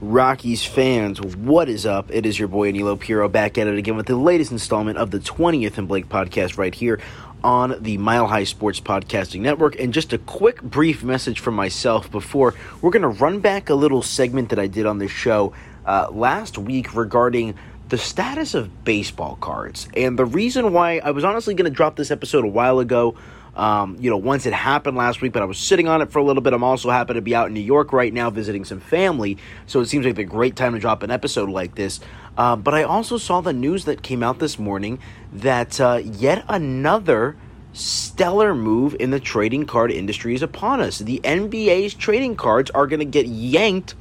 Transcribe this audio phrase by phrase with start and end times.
[0.00, 2.12] Rockies fans, what is up?
[2.12, 5.10] It is your boy Aniello Piro back at it again with the latest installment of
[5.10, 7.00] the 20th and Blake podcast right here
[7.42, 9.76] on the Mile High Sports Podcasting Network.
[9.80, 13.74] And just a quick, brief message from myself before we're going to run back a
[13.74, 15.52] little segment that I did on this show
[15.84, 17.56] uh, last week regarding
[17.88, 19.88] the status of baseball cards.
[19.96, 23.16] And the reason why I was honestly going to drop this episode a while ago
[23.58, 26.20] um, you know, once it happened last week, but I was sitting on it for
[26.20, 26.52] a little bit.
[26.52, 29.36] I'm also happy to be out in New York right now visiting some family,
[29.66, 31.98] so it seems like a great time to drop an episode like this.
[32.36, 35.00] Uh, but I also saw the news that came out this morning
[35.32, 37.36] that uh, yet another
[37.72, 40.98] stellar move in the trading card industry is upon us.
[41.00, 43.96] The NBA's trading cards are going to get yanked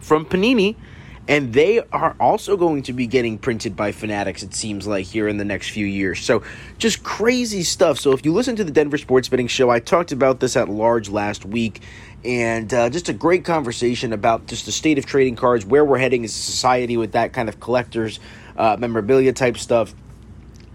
[0.00, 0.76] from Panini
[1.26, 5.26] and they are also going to be getting printed by Fanatics, it seems like, here
[5.26, 6.20] in the next few years.
[6.20, 6.42] So,
[6.78, 7.98] just crazy stuff.
[7.98, 10.68] So, if you listen to the Denver Sports Betting Show, I talked about this at
[10.68, 11.80] large last week,
[12.24, 15.98] and uh, just a great conversation about just the state of trading cards, where we're
[15.98, 18.20] heading as a society with that kind of collectors,
[18.56, 19.94] uh, memorabilia type stuff.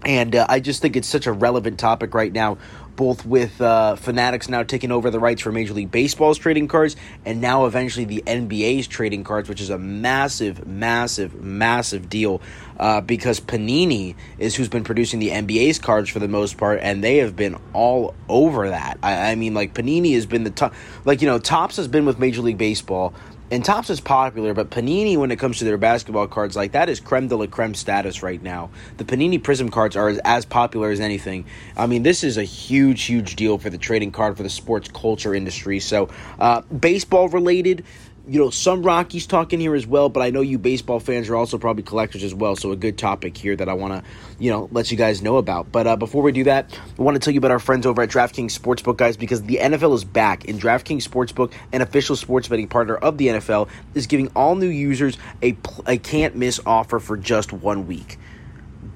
[0.04, 2.56] And uh, I just think it's such a relevant topic right now
[3.00, 6.96] both with uh, Fanatics now taking over the rights for Major League Baseball's trading cards,
[7.24, 12.42] and now eventually the NBA's trading cards, which is a massive, massive, massive deal
[12.78, 17.02] uh, because Panini is who's been producing the NBA's cards for the most part, and
[17.02, 18.98] they have been all over that.
[19.02, 20.74] I, I mean, like Panini has been the top,
[21.06, 23.14] like you know, Topps has been with Major League Baseball
[23.50, 26.88] and Topps is popular, but Panini, when it comes to their basketball cards, like that
[26.88, 28.70] is creme de la creme status right now.
[28.96, 31.44] The Panini Prism cards are as, as, popular as anything.
[31.76, 34.88] I mean, this is a huge, huge deal for the trading card for the sports
[34.88, 35.80] culture industry.
[35.80, 37.84] So, uh, baseball related,
[38.30, 41.28] you know, some Rockies talk in here as well, but I know you baseball fans
[41.28, 42.54] are also probably collectors as well.
[42.54, 45.36] So a good topic here that I want to, you know, let you guys know
[45.36, 45.72] about.
[45.72, 48.02] But uh, before we do that, I want to tell you about our friends over
[48.02, 52.46] at DraftKings Sportsbook, guys, because the NFL is back, and DraftKings Sportsbook, an official sports
[52.46, 57.00] betting partner of the NFL, is giving all new users a, a can't miss offer
[57.00, 58.16] for just one week.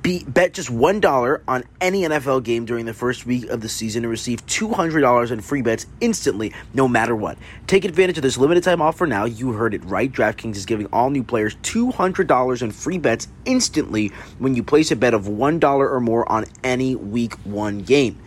[0.04, 4.04] Be, bet just $1 on any NFL game during the first week of the season
[4.04, 7.38] and receive $200 in free bets instantly, no matter what.
[7.66, 9.24] Take advantage of this limited time offer now.
[9.24, 10.12] You heard it right.
[10.12, 14.08] DraftKings is giving all new players $200 in free bets instantly
[14.38, 18.20] when you place a bet of $1 or more on any week one game.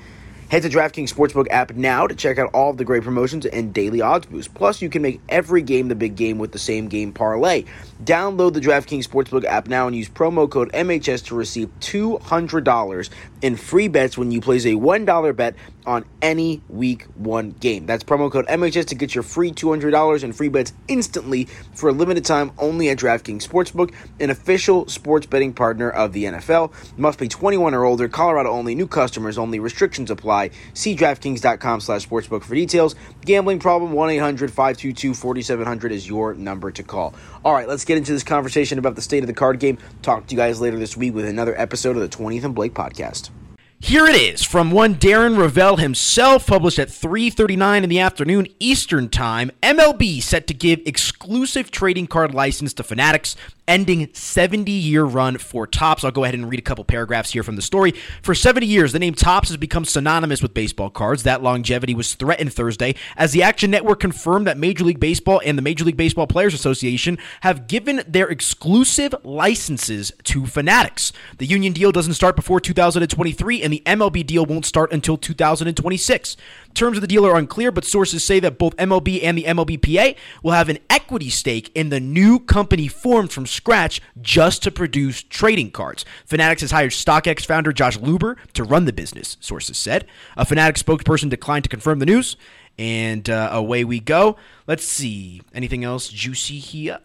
[0.50, 3.74] Head to DraftKings Sportsbook app now to check out all of the great promotions and
[3.74, 4.50] daily odds boosts.
[4.53, 7.66] Plus, you can make every game the big game with the same game parlay.
[8.02, 13.09] Download the DraftKings Sportsbook app now and use promo code MHS to receive $200
[13.41, 15.56] in free bets when you place a $1 bet
[15.86, 17.86] on any week one game.
[17.86, 21.94] That's promo code MHS to get your free $200 in free bets instantly for a
[21.94, 26.72] limited time only at DraftKings Sportsbook, an official sports betting partner of the NFL.
[26.97, 30.37] Must be 21 or older, Colorado only, new customers only, restrictions apply.
[30.74, 32.96] See DraftKings.com slash sportsbook for details.
[33.25, 37.14] Gambling problem 1 800 522 4700 is your number to call.
[37.44, 39.78] All right, let's get into this conversation about the state of the card game.
[40.02, 42.74] Talk to you guys later this week with another episode of the 20th and Blake
[42.74, 43.30] podcast.
[43.79, 49.07] Here it is from one Darren Rovell himself, published at 3:39 in the afternoon Eastern
[49.07, 49.51] Time.
[49.61, 53.35] MLB set to give exclusive trading card license to Fanatics
[53.67, 56.03] ending 70 year run for Topps.
[56.03, 57.93] I'll go ahead and read a couple paragraphs here from the story.
[58.21, 61.23] For 70 years, the name Topps has become synonymous with baseball cards.
[61.23, 65.57] That longevity was threatened Thursday as the Action Network confirmed that Major League Baseball and
[65.57, 71.11] the Major League Baseball Players Association have given their exclusive licenses to Fanatics.
[71.38, 76.38] The union deal doesn't start before 2023, and the MLB deal won't start until 2026.
[76.73, 80.16] Terms of the deal are unclear, but sources say that both MLB and the MLBPA
[80.41, 85.22] will have an equity stake in the new company formed from scratch just to produce
[85.22, 86.06] trading cards.
[86.25, 90.07] Fanatics has hired StockX founder Josh Luber to run the business, sources said.
[90.38, 92.38] A Fanatics spokesperson declined to confirm the news,
[92.79, 94.38] and uh, away we go.
[94.66, 95.41] Let's see.
[95.53, 97.00] Anything else juicy here?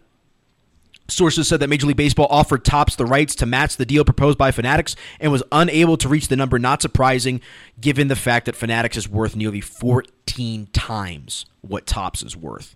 [1.09, 4.37] Sources said that Major League Baseball offered Topps the rights to match the deal proposed
[4.37, 7.41] by Fanatics and was unable to reach the number, not surprising
[7.79, 12.75] given the fact that Fanatics is worth nearly 14 times what Topps is worth.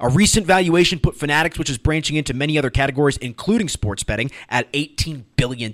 [0.00, 4.30] A recent valuation put Fanatics, which is branching into many other categories, including sports betting,
[4.50, 5.72] at $18 billion.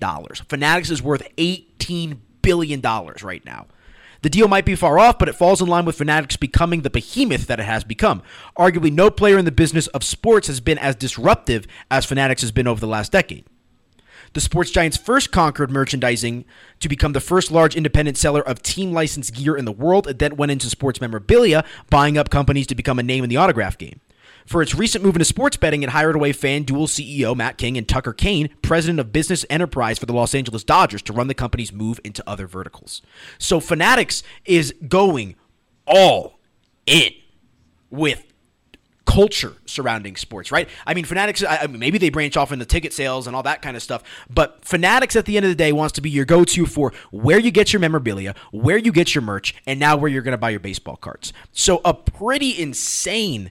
[0.48, 3.66] Fanatics is worth $18 billion right now.
[4.22, 6.90] The deal might be far off, but it falls in line with Fanatics becoming the
[6.90, 8.22] behemoth that it has become.
[8.58, 12.52] Arguably, no player in the business of sports has been as disruptive as Fanatics has
[12.52, 13.46] been over the last decade.
[14.32, 16.44] The sports giants first conquered merchandising
[16.78, 20.18] to become the first large independent seller of team licensed gear in the world, and
[20.18, 23.76] then went into sports memorabilia, buying up companies to become a name in the autograph
[23.76, 24.00] game.
[24.46, 27.88] For its recent move into sports betting, it hired away FanDuel CEO Matt King and
[27.88, 31.72] Tucker Kain, president of business enterprise for the Los Angeles Dodgers, to run the company's
[31.72, 33.02] move into other verticals.
[33.38, 35.36] So Fanatics is going
[35.86, 36.38] all
[36.86, 37.12] in
[37.90, 38.24] with
[39.10, 40.68] culture surrounding sports, right?
[40.86, 43.76] I mean, Fanatics, I, maybe they branch off into ticket sales and all that kind
[43.76, 46.44] of stuff, but Fanatics at the end of the day wants to be your go
[46.44, 50.08] to for where you get your memorabilia, where you get your merch, and now where
[50.08, 51.32] you're going to buy your baseball cards.
[51.50, 53.50] So, a pretty insane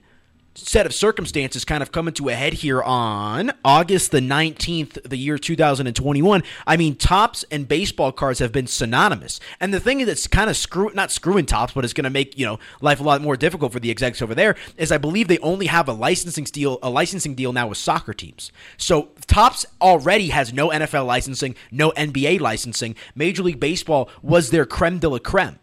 [0.54, 5.16] set of circumstances kind of coming to a head here on August the 19th, the
[5.16, 6.42] year 2021.
[6.66, 9.40] I mean, Topps and baseball cards have been synonymous.
[9.60, 12.38] And the thing that's kind of screw not screwing Topps, but it's going to make,
[12.38, 15.28] you know, life a lot more difficult for the execs over there is I believe
[15.28, 18.52] they only have a licensing deal a licensing deal now with soccer teams.
[18.76, 22.96] So, Topps already has no NFL licensing, no NBA licensing.
[23.14, 25.58] Major League Baseball was their creme de la creme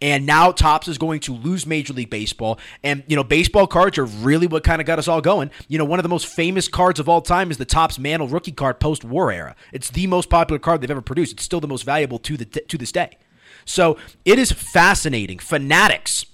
[0.00, 2.58] and now Topps is going to lose Major League Baseball.
[2.84, 5.50] And, you know, baseball cards are really what kind of got us all going.
[5.66, 8.28] You know, one of the most famous cards of all time is the Topps Mantle
[8.28, 9.56] rookie card post war era.
[9.72, 11.32] It's the most popular card they've ever produced.
[11.32, 13.18] It's still the most valuable to, the, to this day.
[13.64, 15.38] So it is fascinating.
[15.38, 16.26] Fanatics.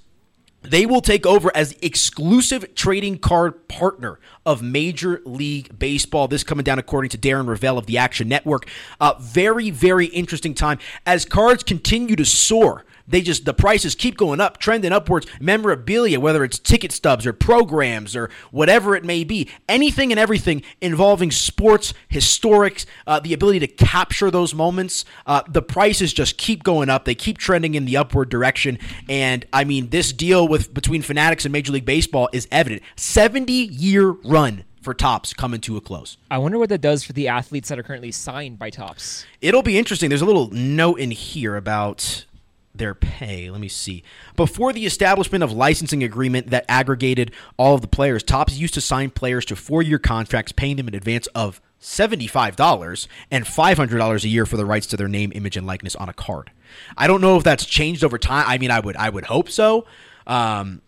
[0.63, 6.27] They will take over as exclusive trading card partner of Major League Baseball.
[6.27, 8.67] This coming down according to Darren Rovell of the Action Network.
[8.99, 14.17] Uh, very, very interesting time as cards continue to soar they just the prices keep
[14.17, 15.27] going up, trending upwards.
[15.41, 20.63] Memorabilia, whether it's ticket stubs or programs or whatever it may be, anything and everything
[20.81, 25.05] involving sports, historics, uh, the ability to capture those moments.
[25.27, 27.05] Uh, the prices just keep going up.
[27.05, 28.79] They keep trending in the upward direction.
[29.09, 32.83] And I mean, this deal with between Fanatics and Major League Baseball is evident.
[32.97, 36.19] Seventy year run for Topps coming to a close.
[36.31, 39.25] I wonder what that does for the athletes that are currently signed by Topps.
[39.41, 40.11] It'll be interesting.
[40.11, 42.27] There's a little note in here about
[42.75, 43.51] their pay.
[43.51, 44.03] Let me see.
[44.37, 48.81] Before the establishment of licensing agreement that aggregated all of the players, Topps used to
[48.81, 54.47] sign players to four-year contracts, paying them in advance of $75 and $500 a year
[54.47, 56.51] for the rights to their name, image, and likeness on a card.
[56.97, 58.45] I don't know if that's changed over time.
[58.49, 59.87] I mean, I would I would hope so.
[60.27, 60.81] Um,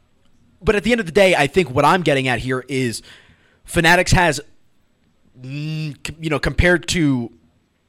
[0.62, 3.02] but at the end of the day, I think what I'm getting at here is
[3.64, 4.40] Fanatics has,
[5.38, 7.30] mm, you know, compared to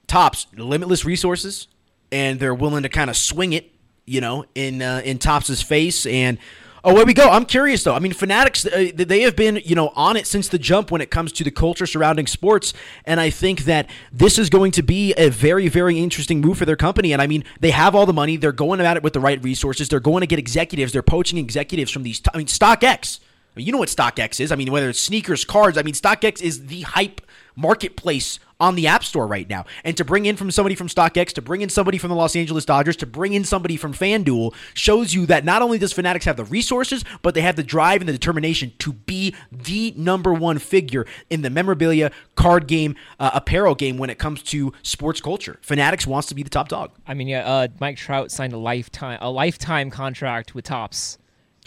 [0.08, 1.68] Topps, limitless resources,
[2.12, 3.72] and they're willing to kind of swing it
[4.08, 6.08] you know, in uh, in Topps's face.
[6.08, 6.40] And
[6.84, 7.30] oh, where we go.
[7.30, 7.94] I'm curious though.
[7.94, 11.02] I mean, Fanatics uh, they have been you know on it since the jump when
[11.02, 12.74] it comes to the culture surrounding sports,
[13.06, 16.66] and I think that this is going to be a very very interesting move for
[16.66, 17.14] their company.
[17.14, 18.38] And I mean, they have all the money.
[18.38, 19.90] They're going about it with the right resources.
[19.90, 20.94] They're going to get executives.
[20.94, 22.22] They're poaching executives from these.
[22.34, 23.20] I mean, StockX.
[23.20, 24.52] I mean, you know what StockX is.
[24.52, 25.78] I mean, whether it's sneakers, cards.
[25.78, 27.22] I mean, StockX is the hype
[27.58, 29.66] marketplace on the App Store right now.
[29.84, 32.36] And to bring in from somebody from StockX, to bring in somebody from the Los
[32.36, 36.26] Angeles Dodgers, to bring in somebody from FanDuel shows you that not only does Fanatics
[36.26, 40.34] have the resources, but they have the drive and the determination to be the number
[40.34, 45.22] one figure in the memorabilia, card game, uh, apparel game when it comes to sports
[45.22, 45.60] culture.
[45.62, 46.92] Fanatics wants to be the top dog.
[47.08, 51.18] I mean, yeah, uh, Mike Trout signed a lifetime a lifetime contract with Topps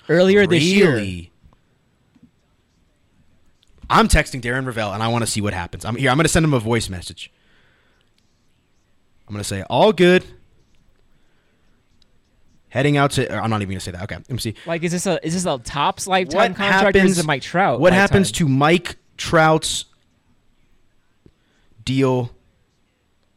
[0.08, 0.58] earlier really?
[0.58, 1.29] this year.
[3.90, 5.84] I'm texting Darren Rovell and I want to see what happens.
[5.84, 6.10] I'm here.
[6.10, 7.30] I'm going to send him a voice message.
[9.26, 10.24] I'm going to say all good.
[12.68, 13.32] Heading out to.
[13.32, 14.04] I'm not even going to say that.
[14.04, 14.54] Okay, let me see.
[14.64, 17.26] Like, is this a is this a Topps lifetime what contract happens, or is it
[17.26, 17.80] Mike Trout?
[17.80, 18.00] What lifetime?
[18.00, 19.86] happens to Mike Trout's
[21.84, 22.30] deal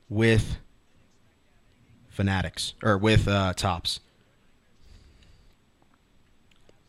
[0.08, 0.58] with
[2.10, 4.00] Fanatics or with uh, Topps?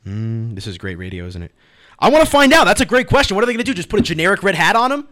[0.07, 1.53] Mm, this is great radio, isn't it?
[1.99, 2.65] I want to find out.
[2.65, 3.35] That's a great question.
[3.35, 3.75] What are they going to do?
[3.75, 5.09] Just put a generic red hat on him?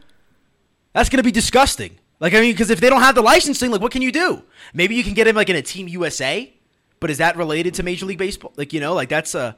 [0.92, 1.98] That's going to be disgusting.
[2.20, 4.42] Like, I mean, because if they don't have the licensing, like, what can you do?
[4.74, 6.52] Maybe you can get him, like, in a Team USA,
[7.00, 8.52] but is that related to Major League Baseball?
[8.56, 9.56] Like, you know, like, that's a.